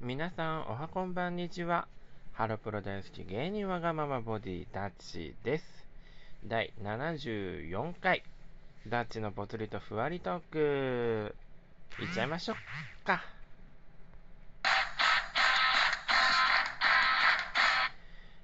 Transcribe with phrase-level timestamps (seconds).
[0.00, 1.86] 皆さん、おはこんばんにちは。
[2.32, 5.64] ハロプロ大好き芸人わがままボディダッチです。
[6.46, 8.22] 第74回、
[8.86, 11.34] ダッチのぽつりとふわりトーク、
[12.00, 12.56] いっちゃいましょう
[13.06, 13.22] か。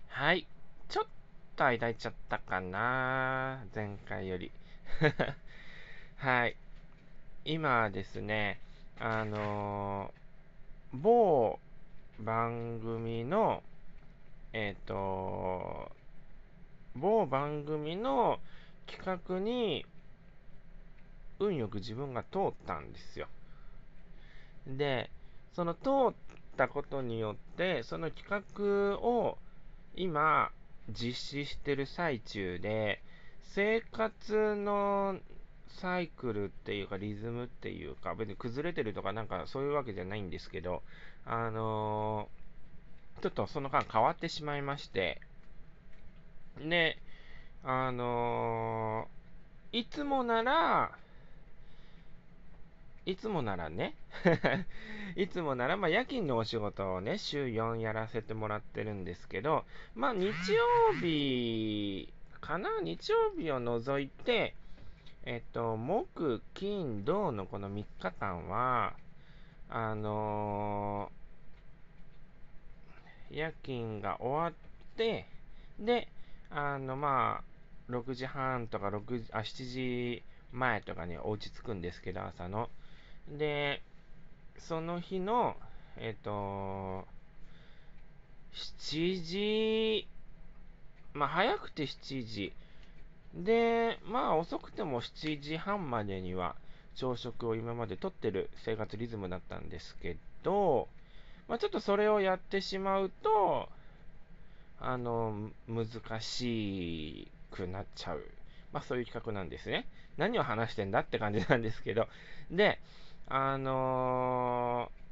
[0.09, 0.47] はい。
[0.89, 1.07] ちょっ
[1.57, 4.51] と間いちゃったかな前回より。
[6.19, 6.57] はい。
[7.45, 8.61] 今ですね、
[8.99, 10.25] あのー
[10.97, 11.59] 某
[12.21, 13.65] 番組の、
[14.53, 15.91] えっ、と、
[16.95, 18.39] 某番組の
[18.87, 19.85] 企画に、
[21.41, 23.27] 運よく自分が通ったんですよ。
[24.69, 25.11] で、
[25.53, 26.15] その通っ
[26.57, 29.37] たことによって、その企画を
[29.97, 30.53] 今、
[30.89, 33.03] 実施してる最中で、
[33.55, 35.21] 生活の
[35.69, 40.83] サイクルっていうか、リズムっていうか、別に崩れてるとかなんかそういうわけじゃないんですけど、
[41.25, 42.45] あのー
[43.23, 45.21] ちょっとその間変わってしまいまして、
[46.59, 46.99] で、
[47.65, 50.99] あのーいつもなら、
[53.07, 53.95] いつもならね、
[55.17, 60.33] いつもなら、まあ、夜勤のお仕事をね、週4やらせてもらってるんですけど、まあ、日曜
[61.01, 62.13] 日
[62.45, 62.69] かな？
[62.83, 64.55] 日曜日を除いて、
[65.25, 68.93] えっと、木、金、土のこの3日間は、
[69.71, 71.25] あのー
[73.31, 75.27] 夜勤が終わって、
[75.81, 76.09] で、
[76.51, 77.43] あの、ま
[77.89, 80.23] あ、6時半とか6時、あ、7時
[80.53, 82.69] 前とかにお家着くんですけど、朝の。
[83.29, 83.83] で、
[84.59, 85.57] その日の、
[85.97, 87.07] えっと、
[88.53, 90.07] 7時、
[91.15, 92.53] まあ、早くて7時。
[93.35, 96.57] で、まあ、遅くても7時半までには
[96.95, 100.89] 朝食を今までとってる生活リズムだったんですけど、
[101.49, 103.69] まあ、ちょっとそれをやってしまうと、
[104.79, 108.25] あの、難しくなっちゃう。
[108.73, 109.87] まあ、そういう企画なんですね。
[110.17, 112.09] 何を話してんだって感じなんですけど。
[112.51, 112.81] で、
[113.29, 115.05] あのー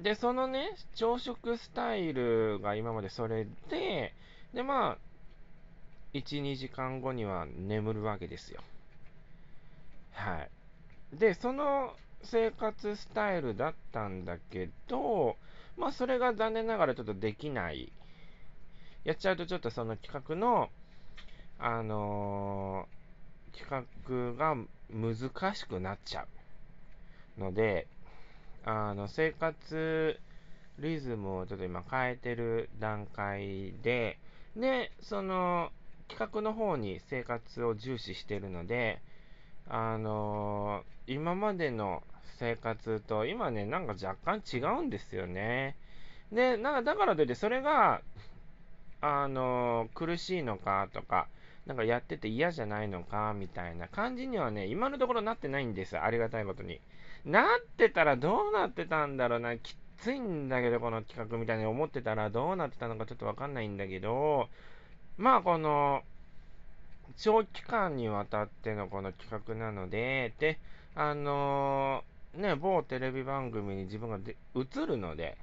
[0.00, 4.14] で、そのね、朝食スタイルが今までそれで、
[4.54, 4.98] で、まあ、
[6.12, 8.62] 1、2時間後には眠るわけですよ。
[10.12, 10.50] はい。
[11.12, 15.38] で、その生活スタイルだったんだけど、
[15.76, 17.92] まあ、それが残念ながらちょっとできない。
[19.04, 20.70] やっちゃうとちょっとその企画の、
[21.58, 22.98] あのー
[23.52, 24.56] 企画が
[24.90, 26.26] 難しくなっちゃ
[27.38, 27.86] うので、
[28.64, 30.20] あの、生活
[30.78, 34.18] リズムをちょっと今変えてる段階で、
[34.56, 35.72] で、その
[36.08, 39.00] 企画の方に生活を重視しているので、
[39.68, 42.02] あのー今までの
[42.38, 45.76] 生活と今ね、なんか若干違うんですよね。
[46.32, 48.02] で、なんかだからといってそれが、
[49.00, 51.28] あのー苦しいのかとか、
[51.66, 55.98] なんかやってて嫌じゃないのかみたいな感じにはね、今のところなってないんです。
[55.98, 56.80] ありがたいことに。
[57.24, 57.44] なっ
[57.76, 59.56] てたらどうなってたんだろうな。
[59.58, 64.48] きついんだけど、この企画みたいに思ってたらどうなってたのかちょっとわかんないんだけど、
[65.18, 66.02] まあこの、
[67.18, 70.58] 長期間にわたってのこの企画なので、で、
[70.94, 75.36] あのーね、某テレビ番組に自分がで映るので、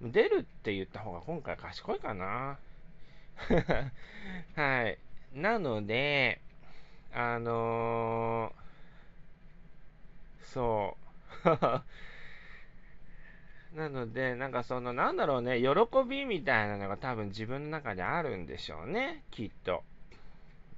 [0.00, 2.58] 出るって言った方が今回賢いかな。
[4.56, 4.98] はい。
[5.34, 6.40] なので、
[7.14, 8.66] あのー
[10.52, 10.96] そ
[11.44, 11.48] う。
[13.76, 15.68] なので、なんかその、なんだろうね、喜
[16.08, 19.82] びみたいなのが多分自分の中であるんでしょうね、きっと。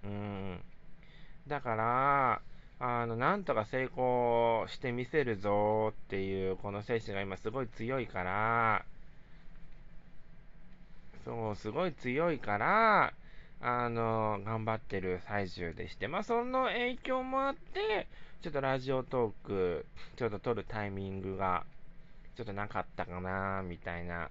[0.04, 0.60] うん。
[1.46, 2.40] だから、
[2.80, 8.84] あの、なんとか成功してみせるぞっていう、この精神が今すごい強いから、
[11.24, 13.12] そう、すごい強いから、
[13.60, 18.08] あの、頑張ってる最中でして、まあ、その影響もあって、
[18.42, 19.86] ちょっとラジオトーク、
[20.16, 21.64] ちょっと撮るタイミングが、
[22.38, 24.30] ちょっとなかったかな、みたいな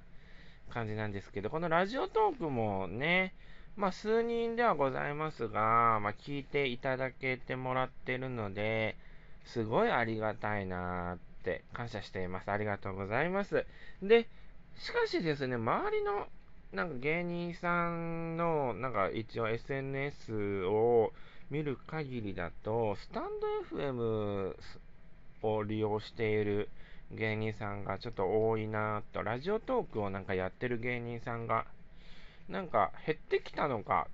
[0.69, 3.33] 感じなんですけど、このラジオトークもね、
[3.75, 8.95] まあ、数人ではございますが、まあ、聞いていただけてもらってるので、
[9.43, 12.49] すごいありがたいなって感謝しています。
[12.49, 13.65] ありがとうございます。
[14.01, 14.29] で、
[14.77, 16.27] しかしですね、周りの
[16.71, 21.11] なんか芸人さんの、なんか一応 SNS を
[21.51, 23.23] 見る限りだと、スタン
[23.71, 24.55] ド FM
[25.41, 26.69] を利用している
[27.11, 31.65] 芸人さんがちょっと多いなと、ラジオトークをなんかやってる芸人さんが、
[32.49, 34.07] なんか減ってきたのか、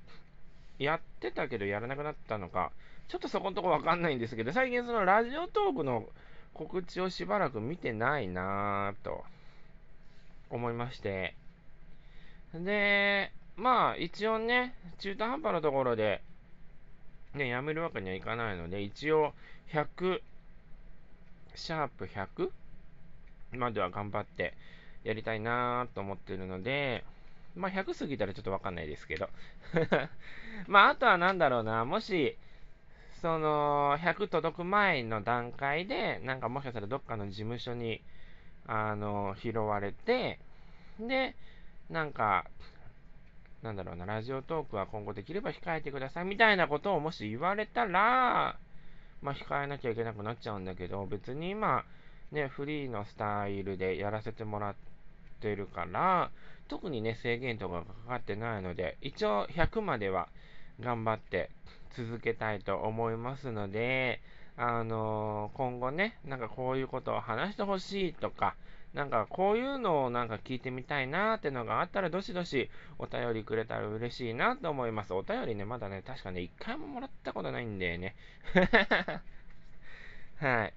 [0.79, 2.71] やってたけどやらなくなったのか、
[3.07, 6.05] ちょっとそこのとこわかんないんですけど、最近そのラジオトークの
[6.53, 9.23] 告知をしばらく見てないなぁと
[10.49, 11.35] 思いまして。
[12.53, 16.21] で、まあ一応ね、中途半端なところで、
[17.33, 19.33] ね、やめるわけにはいかないので、一応
[19.71, 20.21] 100、
[21.55, 22.51] シャープ 100?
[23.57, 24.53] までは頑張って
[25.03, 27.03] やりたいなと思ってるので、
[27.55, 29.29] まあ100過ぎたらちょっとわかんないですけど。
[30.67, 32.37] まああとはなんだろうな、もし、
[33.21, 38.01] その、100届く前の段階で、なんかもしかしたらどっかの事務所に、
[38.67, 40.39] あの、拾われて、
[40.99, 41.35] で、
[41.89, 42.45] なんか、
[43.61, 46.25] なんだろうな、ラジオトークは今後できれば控えてください。
[46.25, 48.57] みたいなことをもし言われたら、
[49.21, 51.85] まあ、控えなきゃいけなくなっちゃうんだけど、別に今、
[52.33, 54.75] ね、フリーのスタイルでやらせてもらっ
[55.39, 56.31] てるから、
[56.67, 60.27] 特にね、制限とかかかってないので、一応100までは
[60.79, 61.49] 頑張って
[61.95, 64.21] 続けたいと思いますので、
[64.57, 68.55] あのー、今後ね、なんかこういうことを話してほしいとか、
[68.93, 72.69] なんかこういうのをなんか聞いてみたいなーってのがあったら、どしどし
[72.99, 75.13] お便りくれたら嬉しいなと思います。
[75.13, 78.15] お便りね、まだね、確かね、一回ももらったことないんでね。
[80.37, 80.73] はい。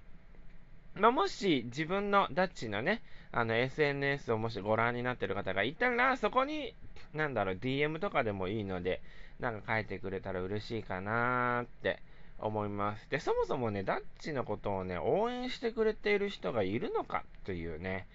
[0.99, 6.75] まあ、もし自分のダッチのね、あの SNS をもしご覧になってる方がいたら、そこに、
[7.13, 9.03] なんだろう、DM とかでもいいので、
[9.39, 12.01] なんか書いてくれたら嬉しいかなーって
[12.39, 13.11] 思います。
[13.11, 18.07] で、そもそもね、ダッチのことをね、応援してくれている人がいるのかというね、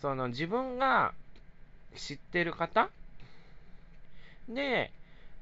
[0.00, 1.12] その自分が
[1.94, 2.88] 知ってる方
[4.48, 4.92] で、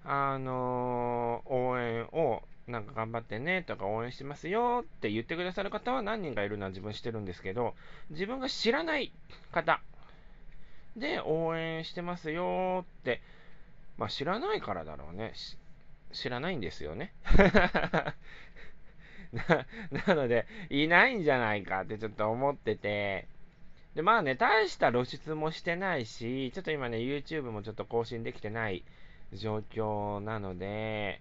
[0.05, 2.43] あのー、応援を
[2.79, 7.75] なんか頑張ってねとか応援してますよって言ってくださる方は何人かいるのは自分知ってるんですけど、
[8.11, 9.13] 自分が知らない
[9.51, 9.81] 方
[10.97, 13.21] で応援してますよって、
[13.97, 15.33] まあ知らないからだろうね。
[16.13, 17.13] 知らないんですよね。
[19.33, 19.67] な
[20.07, 23.27] なので、いないんじゃないかってちょっと思ってて、
[23.97, 28.85] で、まあね、大した露出もしてないし、ちょっと今ね、YouTube もちょっと更新できてない
[29.33, 31.21] 状況なので、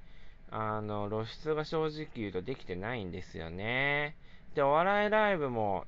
[0.51, 4.15] あの、露出が正直言うとできてないんですよね。
[4.55, 5.85] で、お笑いライブも、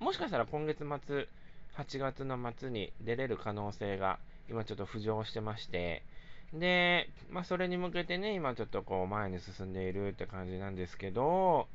[0.00, 1.28] もしかしたら今月末、
[1.74, 6.04] 8月の末に出れる可能性が今ちょっと浮上してまして、
[6.52, 11.68] で、まあ、それに向けてね、今ちょっとこう前に進んでいるって感じなんですけど、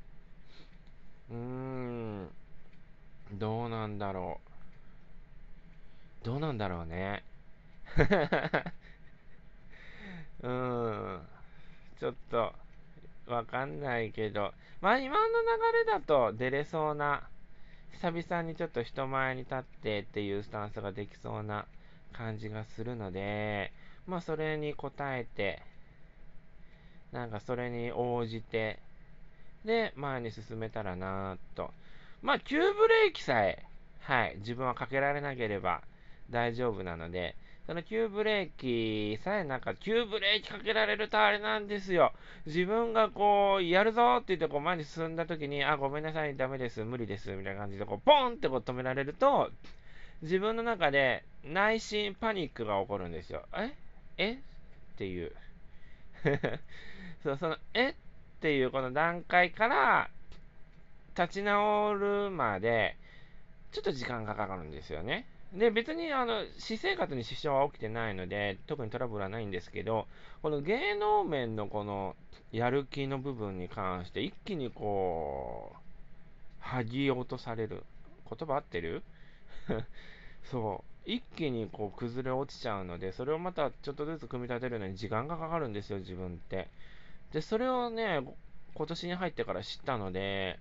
[1.29, 2.29] うーん、
[3.33, 6.25] どうなんだろう。
[6.25, 7.23] どうなんだろうね。
[10.41, 10.49] うー
[11.17, 11.21] ん、
[11.99, 12.53] ちょっと、
[13.27, 17.23] わかんないけど、まあ今の流れだと出れそうな、
[18.01, 21.65] 久々にちょっと人前に立ってっていうスタンスができそうな
[22.13, 23.71] 感じがするので、
[24.07, 25.61] まあそれに応えて、
[27.11, 28.79] なんかそれに応じて、
[29.65, 31.71] で、前に進めたらなぁと。
[32.21, 33.63] まあ、急ブレーキさえ、
[34.01, 35.81] はい、自分はかけられなければ
[36.29, 37.35] 大丈夫なので、
[37.69, 42.13] その急ブレーキさえなんか、急ブレーキかけられるとあれなんですよ。
[42.47, 49.51] 自分がこう、やるぞって言ってこう前に進んだ時に、あ、ごめんなさい、ダメです、無理です、みたいな感じで、こう、ポンってこう止められると、
[50.23, 53.43] 自分の中で内心パニックが起こるんですよ。
[53.55, 53.75] え？
[54.17, 54.31] え？
[54.31, 54.37] っ
[54.97, 55.31] ていう。
[57.21, 57.89] そう、その、え？
[57.89, 57.93] っ
[58.41, 60.09] ていうこの段階から、
[61.15, 62.97] 立ち直るまで、
[63.71, 65.25] ちょっと時間がかかるんですよね。
[65.53, 70.07] で、別に、あの、私生活に支障は起きてないので、特にトラブルはないんですけど、
[70.41, 72.15] この芸能面のこの、
[72.51, 77.83] やる気の部分に関して、一気にこう、剥ぎ落とされる。
[78.29, 79.01] 言葉合ってる？
[80.43, 81.09] そう。
[81.09, 86.69] 一気にこう崩れ落ちちゃうので、それをまたちょっとずつ組み立てるのに時間がかかるんですよ、自分って。
[87.31, 88.21] で、それをね、
[88.75, 90.59] 今年に入ってから知ったので、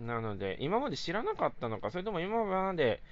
[0.00, 3.02] なので、今まで知らなかったのか、それとも今まで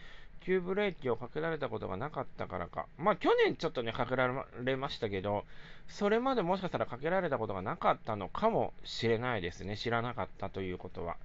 [0.40, 2.87] 急ブレーキをかけられたことがなかったからか。
[2.97, 5.45] まあ、去年ちょっとね、かけられましたけど、
[5.88, 9.76] それまでもしかしたらかけられたことがなかったのかもしれないですね。
[9.76, 11.16] 知らなかったということは。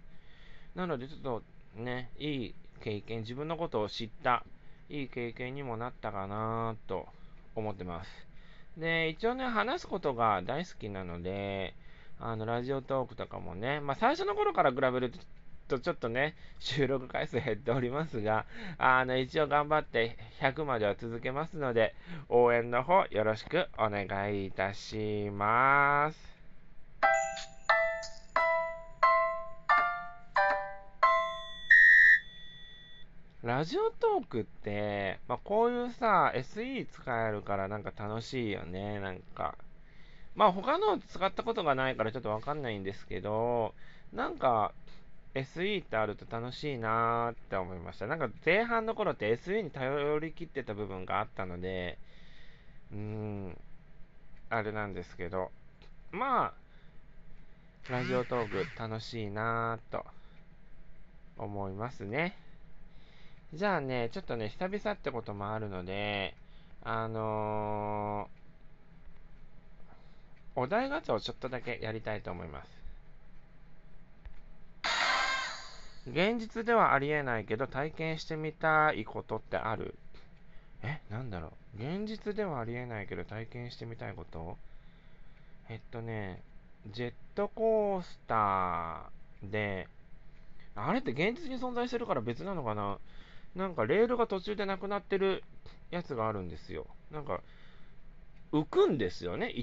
[0.75, 1.43] なので、ちょっと
[1.81, 4.43] ね、いい経験、自分のことを知った、
[4.89, 7.07] いい経験にもなったかなと
[7.55, 8.27] 思ってます。
[8.77, 11.75] で、一応ね、話すことが大好きなので、
[12.19, 15.13] あの、ラジオトークとかもね、まあ、最初の頃から比べる
[15.67, 18.45] とちょっとね、収録回数減っておりますが、
[18.77, 21.95] あの、一応頑張って100までは続けますので、
[22.29, 26.33] 応援の方よろしくお願いいたします。
[33.43, 39.01] ラジオトークって、まあ、こういうさ、SE 使えるからなんか楽しいよね。
[39.01, 39.57] なんか、
[40.35, 43.73] まあ他の使ったことがないからちょっとわかんないんですけど、
[44.13, 44.73] なんか
[45.35, 48.07] SE ってあると楽しいなーって思いました。
[48.07, 51.97] なんか前半の頃って SE に頼りきってた部分があったので、
[52.91, 53.57] うーん、
[54.49, 55.51] あれなんですけど、
[56.11, 56.53] ま
[57.89, 60.05] あ、ラジオトーク楽しいなーと
[61.37, 62.37] 思いますね。
[63.53, 66.35] じゃあね、ちょっとね、久々ってこともあるので、
[66.83, 72.82] あのー、お題ガチャをちょっとだけやりたいと思います。
[76.07, 79.95] 現実ではありえないけど体験してみたいことってある？
[80.83, 81.81] え、なんだろう？
[81.81, 84.57] 現実ではありえないけど体験してみたいこと？
[85.69, 86.41] えっとね、
[86.91, 89.87] ジェットコースターで、
[90.75, 92.97] あれって現実に存在してるから別なのかな？
[93.55, 95.43] なんかレールが途中でなくなってる
[95.89, 96.85] やつがあるんですよ。
[97.11, 97.39] なんか、
[98.51, 99.53] 浮くんですよね。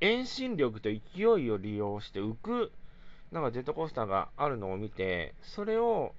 [0.00, 2.72] 遠心力と勢いを利用して浮く、
[3.32, 6.14] なんかジェットコースターがあるのを見て、それを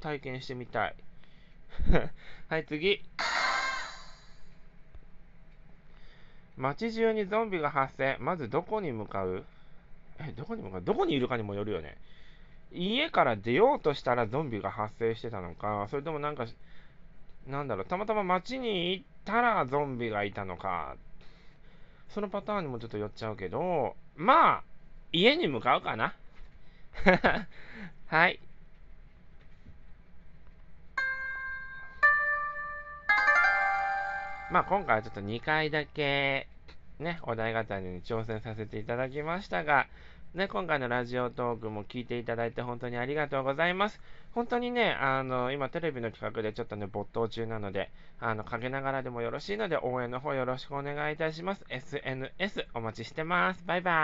[0.00, 0.94] 体験してみたい。
[2.48, 3.02] はい、次。
[6.56, 8.16] 街中にゾンビが発生。
[8.18, 9.44] まずどこに向かう？
[10.18, 10.82] え、どこに向かう？
[10.82, 11.96] どこにいるかにもよるよね。
[12.72, 16.46] 家から出ようとしたらゾンビが発生してたのか、それともなんか、
[17.46, 20.96] なんだろう、たまたま街に行ったらゾンビがいたのか、
[22.08, 24.62] そのパターンにもちょっと寄っちゃうけど、まあ、
[25.12, 26.14] 家に向かうかな。
[28.06, 28.40] はい。
[34.50, 36.48] まあ今回はちょっと2回だけ
[36.98, 39.86] ね、お題型に挑戦させていただきましたが、
[40.34, 44.00] ね、今回のラジオトークも聞いていただいて本当にありがとうございます。
[44.34, 47.90] 本当にね、あの、今テレビの企画でちょっとね、没頭中なので、
[48.20, 51.64] あの、かけながらでもよろしいので、応援の方よろしくお願いいたします。
[51.68, 53.64] SNS お待ちしてます。
[53.64, 53.98] バイバイ。